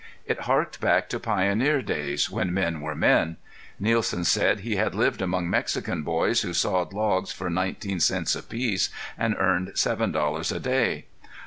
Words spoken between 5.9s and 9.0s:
boys who sawed logs for nineteen cents apiece